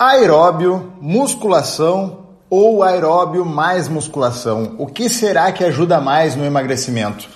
[0.00, 4.76] Aeróbio, musculação ou aeróbio mais musculação?
[4.78, 7.28] O que será que ajuda mais no emagrecimento?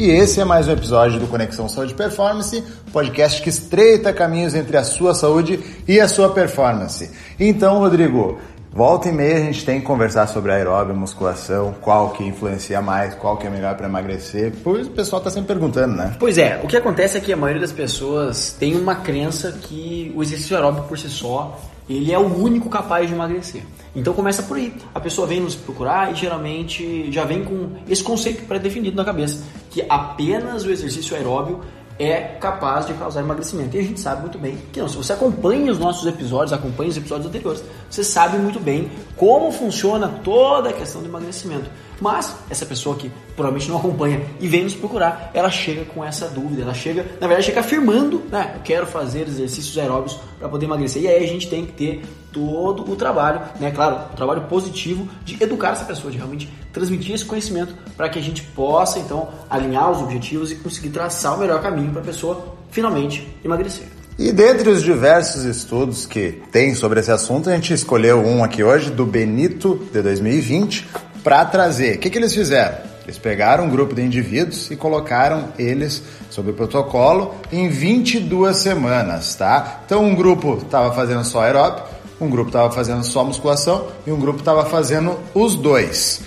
[0.00, 4.76] E esse é mais um episódio do Conexão Saúde Performance, podcast que estreita caminhos entre
[4.76, 7.10] a sua saúde e a sua performance.
[7.38, 8.40] Então, Rodrigo,
[8.72, 13.14] volta e meia a gente tem que conversar sobre aeróbio, musculação, qual que influencia mais,
[13.14, 16.16] qual que é melhor para emagrecer, pois o pessoal está sempre perguntando, né?
[16.18, 20.12] Pois é, o que acontece é que a maioria das pessoas tem uma crença que
[20.14, 21.58] o exercício aeróbico por si só
[21.90, 23.62] ele é o único capaz de emagrecer.
[23.96, 24.72] Então começa por aí.
[24.94, 29.44] A pessoa vem nos procurar e geralmente já vem com esse conceito pré-definido na cabeça,
[29.68, 31.60] que apenas o exercício aeróbio
[32.00, 33.76] é capaz de causar emagrecimento.
[33.76, 34.88] E a gente sabe muito bem que não.
[34.88, 39.52] Se você acompanha os nossos episódios, acompanha os episódios anteriores, você sabe muito bem como
[39.52, 41.70] funciona toda a questão do emagrecimento.
[42.00, 46.26] Mas essa pessoa que provavelmente não acompanha e vem nos procurar, ela chega com essa
[46.28, 50.64] dúvida, ela chega, na verdade, chega afirmando, né, eu quero fazer exercícios aeróbicos para poder
[50.64, 51.02] emagrecer.
[51.02, 52.02] E aí a gente tem que ter
[52.32, 57.14] todo o trabalho, né, claro, o trabalho positivo de educar essa pessoa, de realmente transmitir
[57.14, 61.38] esse conhecimento para que a gente possa então alinhar os objetivos e conseguir traçar o
[61.38, 63.86] melhor caminho para a pessoa finalmente emagrecer.
[64.18, 68.62] E dentre os diversos estudos que tem sobre esse assunto, a gente escolheu um aqui
[68.62, 70.86] hoje do Benito de 2020
[71.24, 71.96] para trazer.
[71.96, 72.90] O que, que eles fizeram?
[73.04, 79.34] Eles pegaram um grupo de indivíduos e colocaram eles sob o protocolo em 22 semanas,
[79.34, 79.80] tá?
[79.84, 81.88] Então um grupo estava fazendo só aeróbico,
[82.20, 86.20] um grupo estava fazendo só musculação e um grupo estava fazendo os dois.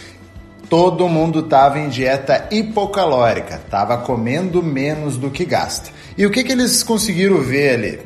[0.69, 5.91] Todo mundo estava em dieta hipocalórica, estava comendo menos do que gasta.
[6.17, 7.99] E o que, que eles conseguiram ver ali?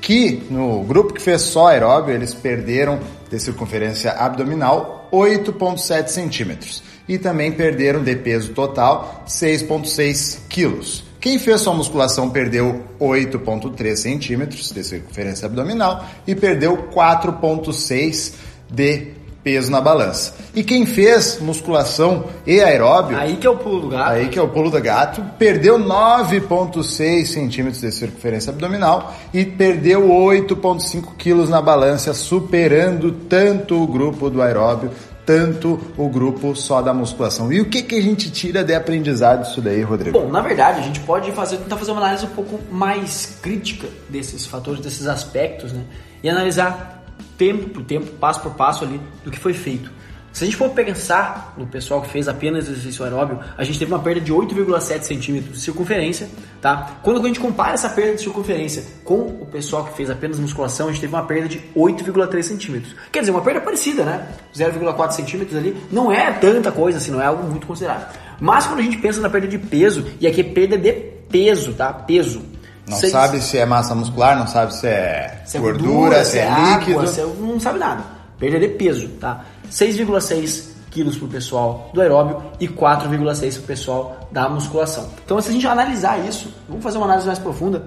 [0.00, 7.18] Que no grupo que fez só aeróbio, eles perderam de circunferência abdominal 8,7 centímetros e
[7.18, 11.05] também perderam de peso total 6,6 quilos.
[11.20, 18.34] Quem fez sua musculação perdeu 8,3 centímetros de circunferência abdominal e perdeu 4,6
[18.70, 19.16] de
[19.46, 20.34] peso na balança.
[20.56, 23.16] E quem fez musculação e aeróbio.
[23.16, 24.10] Aí que é o pulo do gato.
[24.10, 25.22] Aí que é o pulo do gato.
[25.38, 33.86] Perdeu 9,6 centímetros de circunferência abdominal e perdeu 8,5 quilos na balança, superando tanto o
[33.86, 34.90] grupo do aeróbio
[35.26, 37.52] tanto o grupo só da musculação.
[37.52, 40.18] E o que, que a gente tira de aprendizado disso daí, Rodrigo?
[40.18, 43.88] Bom, na verdade, a gente pode fazer, tentar fazer uma análise um pouco mais crítica
[44.08, 45.82] desses fatores, desses aspectos, né?
[46.22, 47.04] E analisar
[47.36, 49.90] tempo por tempo, passo por passo ali do que foi feito.
[50.36, 53.90] Se a gente for pensar no pessoal que fez apenas exercício aeróbio, a gente teve
[53.90, 56.28] uma perda de 8,7 centímetros de circunferência,
[56.60, 56.98] tá?
[57.02, 60.88] Quando a gente compara essa perda de circunferência com o pessoal que fez apenas musculação,
[60.88, 62.94] a gente teve uma perda de 8,3 centímetros.
[63.10, 64.28] Quer dizer, uma perda parecida, né?
[64.54, 68.06] 0,4 centímetros ali não é tanta coisa assim, não é algo muito considerável.
[68.38, 70.92] Mas quando a gente pensa na perda de peso, e aqui é perda de
[71.30, 71.94] peso, tá?
[71.94, 72.42] Peso.
[72.86, 73.10] Não Seis...
[73.10, 76.42] sabe se é massa muscular, não sabe se é, se é gordura, gordura, se, é,
[76.42, 76.98] é líquido.
[76.98, 77.24] Água, se é...
[77.24, 78.16] Não sabe nada.
[78.38, 79.44] Perda de peso, tá?
[79.70, 85.10] 6,6 quilos para o pessoal do aeróbio e 4,6 para o pessoal da musculação.
[85.24, 87.84] Então, se a gente analisar isso, vamos fazer uma análise mais profunda,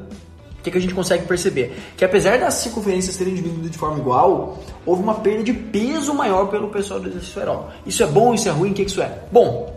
[0.59, 1.73] o que, que, a gente consegue perceber?
[1.95, 6.47] Que apesar das circunferências terem diminuído de forma igual, houve uma perda de peso maior
[6.47, 7.71] pelo pessoal do exercício aeróbio.
[7.85, 9.19] Isso é bom, isso é ruim, o que, que isso é?
[9.31, 9.73] Bom,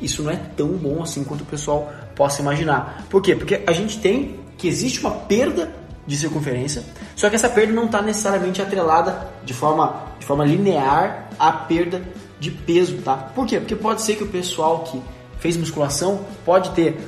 [0.00, 3.04] isso não é tão bom assim quanto o pessoal possa imaginar.
[3.10, 3.34] Por quê?
[3.34, 5.72] Porque a gente tem que existe uma perda
[6.06, 6.82] de circunferência,
[7.16, 12.02] só que essa perda não está necessariamente atrelada de forma, de forma linear à perda
[12.38, 13.16] de peso, tá?
[13.16, 13.58] Por quê?
[13.58, 15.02] Porque pode ser que o pessoal que
[15.38, 16.98] fez musculação pode ter,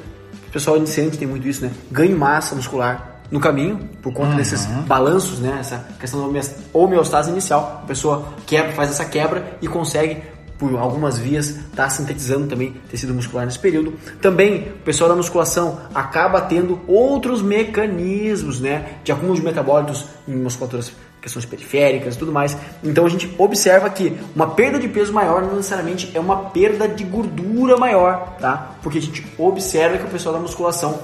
[0.49, 1.73] o pessoal iniciante tem muito isso, né?
[1.91, 4.37] Ganho massa muscular no caminho, por conta uhum.
[4.37, 5.57] desses balanços, né?
[5.61, 6.41] Essa questão da
[6.73, 7.81] homeostase inicial.
[7.83, 10.23] A pessoa quebra, faz essa quebra e consegue
[10.59, 13.94] por algumas vias, está sintetizando também tecido muscular nesse período.
[14.21, 19.47] Também o pessoal da musculação acaba tendo outros mecanismos né, de acúmulo de
[20.27, 22.56] em musculaturas, questões periféricas e tudo mais.
[22.83, 26.89] Então a gente observa que uma perda de peso maior não necessariamente é uma perda
[26.89, 28.77] de gordura maior, tá?
[28.83, 31.01] Porque a gente observa que o pessoal da musculação,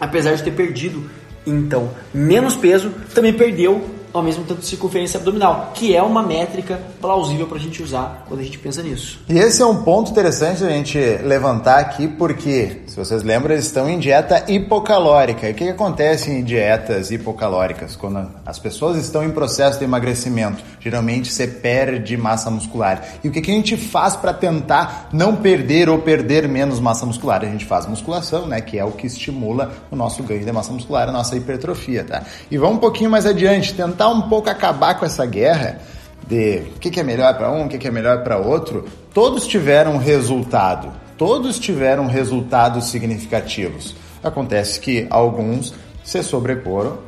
[0.00, 1.10] apesar de ter perdido
[1.46, 7.46] então menos peso, também perdeu ao mesmo de circunferência abdominal, que é uma métrica plausível
[7.46, 9.20] para a gente usar quando a gente pensa nisso.
[9.28, 13.66] E esse é um ponto interessante a gente levantar aqui, porque, se vocês lembram, eles
[13.66, 15.46] estão em dieta hipocalórica.
[15.46, 17.94] E o que, acontece em dietas hipocalóricas?
[17.94, 23.04] Quando as pessoas estão em processo de emagrecimento, geralmente você perde massa muscular.
[23.22, 27.04] E o que, que a gente faz para tentar não perder ou perder menos massa
[27.04, 27.42] muscular?
[27.42, 30.72] A gente faz musculação, né, que é o que estimula o nosso ganho de massa
[30.72, 32.22] muscular, a nossa hipertrofia, tá?
[32.50, 35.78] E vamos um pouquinho mais adiante, tentar um pouco acabar com essa guerra
[36.26, 38.86] de o que, que é melhor para um, o que, que é melhor para outro,
[39.12, 41.07] todos tiveram resultado.
[41.18, 43.94] Todos tiveram resultados significativos.
[44.22, 45.74] Acontece que alguns
[46.04, 46.98] se sobreporam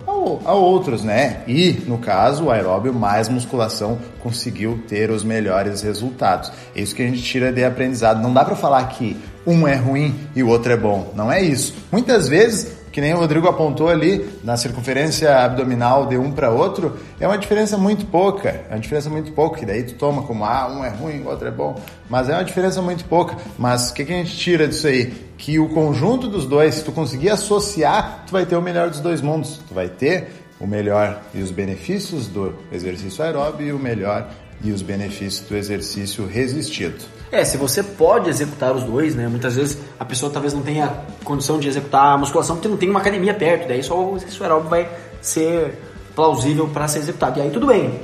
[0.45, 1.43] a outros, né?
[1.47, 6.53] E, no caso, o aeróbio mais musculação conseguiu ter os melhores resultados.
[6.77, 8.21] É isso que a gente tira de aprendizado.
[8.21, 9.17] Não dá para falar que
[9.47, 11.13] um é ruim e o outro é bom.
[11.17, 11.75] Não é isso.
[11.91, 16.99] Muitas vezes que nem o Rodrigo apontou ali, na circunferência abdominal de um para outro,
[17.19, 18.51] é uma diferença muito pouca.
[18.69, 21.29] É uma diferença muito pouca, que daí tu toma como, ah, um é ruim, o
[21.29, 21.81] outro é bom.
[22.11, 23.39] Mas é uma diferença muito pouca.
[23.59, 25.15] Mas o que, que a gente tira disso aí?
[25.39, 29.01] Que o conjunto dos dois, se tu conseguir associar, tu vai ter o melhor dos
[29.01, 29.63] dois mundos.
[29.67, 30.29] Tu vai ter
[30.61, 34.29] o melhor e os benefícios do exercício aeróbio e o melhor
[34.63, 37.03] e os benefícios do exercício resistido.
[37.33, 39.29] É, se você pode executar os dois, né?
[39.29, 40.93] Muitas vezes a pessoa talvez não tenha
[41.25, 44.43] condição de executar a musculação porque não tem uma academia perto, daí só o exercício
[44.43, 44.89] aeróbico vai
[45.21, 45.79] ser
[46.15, 47.39] plausível para ser executado.
[47.39, 48.01] E aí tudo bem.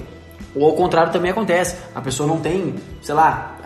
[0.54, 1.76] Ou ao contrário também acontece.
[1.94, 3.56] A pessoa não tem, sei lá,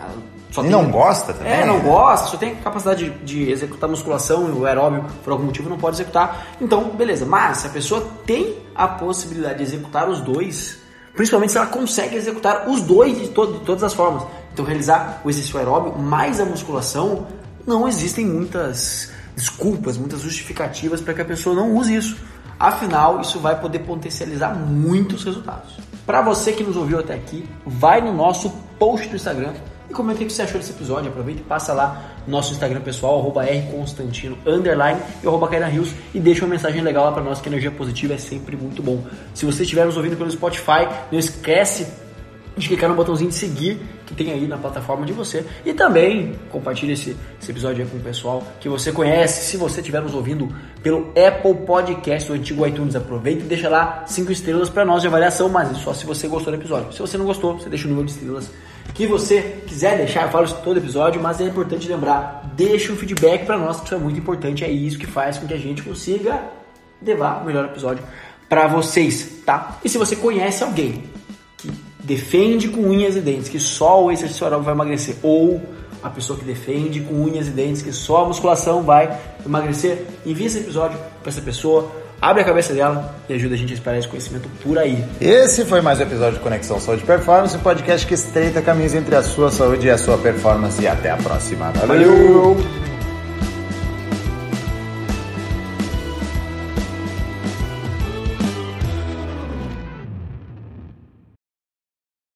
[0.51, 1.53] só e tem, não gosta também?
[1.53, 5.45] É, não gosta, só tem capacidade de, de executar musculação e o aeróbio por algum
[5.45, 6.47] motivo não pode executar.
[6.59, 7.25] Então, beleza.
[7.25, 10.79] Mas se a pessoa tem a possibilidade de executar os dois,
[11.15, 14.23] principalmente se ela consegue executar os dois de, to de todas as formas,
[14.53, 17.27] então, realizar o exercício aeróbio mais a musculação,
[17.65, 22.17] não existem muitas desculpas, muitas justificativas para que a pessoa não use isso.
[22.59, 25.77] Afinal, isso vai poder potencializar muitos resultados.
[26.05, 29.53] Para você que nos ouviu até aqui, vai no nosso post do Instagram
[29.89, 31.09] e comenta o que você achou desse episódio.
[31.09, 36.19] Aproveita e passa lá no nosso Instagram pessoal, arroba rconstantino, underline e arroba Rios e
[36.19, 39.03] deixa uma mensagem legal lá para nós que energia positiva é sempre muito bom.
[39.33, 41.87] Se você estiver nos ouvindo pelo Spotify, não esquece
[42.57, 45.45] de clicar no botãozinho de seguir que tem aí na plataforma de você.
[45.65, 49.45] E também compartilhe esse, esse episódio aí com o pessoal que você conhece.
[49.45, 50.53] Se você estiver nos ouvindo
[50.83, 55.07] pelo Apple Podcast, o antigo iTunes, aproveita e deixa lá cinco estrelas para nós de
[55.07, 56.91] avaliação, mas só se você gostou do episódio.
[56.93, 58.51] Se você não gostou, você deixa o número de estrelas
[58.93, 60.23] que você quiser deixar.
[60.23, 63.85] Eu falo isso todo episódio, mas é importante lembrar, deixa um feedback para nós, que
[63.85, 64.63] isso é muito importante.
[64.63, 66.41] É isso que faz com que a gente consiga
[67.01, 68.03] levar o melhor episódio
[68.47, 69.79] para vocês, tá?
[69.83, 71.03] E se você conhece alguém
[72.03, 75.61] defende com unhas e dentes que só o exercício aeróbico vai emagrecer, ou
[76.03, 80.45] a pessoa que defende com unhas e dentes que só a musculação vai emagrecer, envie
[80.45, 83.99] esse episódio para essa pessoa, abre a cabeça dela e ajuda a gente a espalhar
[83.99, 85.03] esse conhecimento por aí.
[85.19, 89.15] Esse foi mais um episódio de Conexão Saúde Performance, um podcast que estreita caminhos entre
[89.15, 90.81] a sua saúde e a sua performance.
[90.81, 91.71] E até a próxima.
[91.71, 92.11] Valeu.
[92.11, 92.90] Valeu.